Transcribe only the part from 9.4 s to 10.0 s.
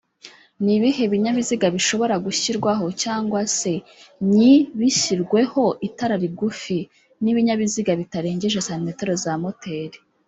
moteri